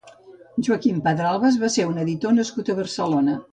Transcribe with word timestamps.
Joaquim 0.67 0.97
Pedralbes 1.09 1.61
va 1.65 1.71
ser 1.75 1.87
un 1.93 2.01
editor 2.07 2.37
nascut 2.41 2.75
a 2.77 2.81
Barcelona. 2.83 3.41